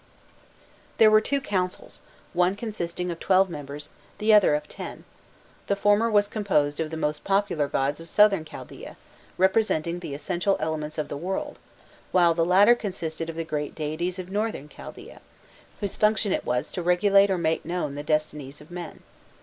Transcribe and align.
There 0.97 1.11
were 1.11 1.21
two 1.21 1.39
councils, 1.39 2.01
one 2.33 2.55
consisting 2.55 3.11
of 3.11 3.19
twelve 3.19 3.51
members, 3.51 3.89
the 4.17 4.33
other 4.33 4.55
of 4.55 4.67
ten; 4.67 5.03
the 5.67 5.75
former 5.75 6.09
was 6.09 6.27
composed 6.27 6.79
of 6.79 6.89
the 6.89 6.97
most 6.97 7.23
popular 7.23 7.67
gods 7.67 7.99
of 7.99 8.09
Southern 8.09 8.43
Chaldaea, 8.43 8.97
representing 9.37 9.99
the 9.99 10.15
essential 10.15 10.57
elements 10.59 10.97
of 10.97 11.07
the 11.07 11.15
world, 11.17 11.59
while 12.11 12.33
the 12.33 12.43
latter 12.43 12.73
consisted 12.73 13.29
of 13.29 13.35
the 13.35 13.43
great 13.43 13.75
deities 13.75 14.17
of 14.17 14.31
Northern 14.31 14.67
Chaldaea, 14.67 15.21
whose 15.81 15.95
function 15.97 16.31
it 16.31 16.47
was 16.47 16.71
to 16.71 16.81
regulate 16.81 17.29
or 17.29 17.37
make 17.37 17.63
known 17.63 17.93
the 17.93 18.01
destinies 18.01 18.59
of 18.59 18.71
men. 18.71 19.03